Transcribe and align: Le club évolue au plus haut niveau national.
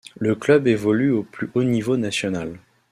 Le 0.17 0.33
club 0.33 0.65
évolue 0.67 1.11
au 1.11 1.21
plus 1.21 1.47
haut 1.53 1.63
niveau 1.63 1.95
national. 1.95 2.57